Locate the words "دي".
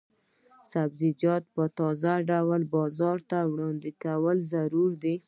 5.03-5.15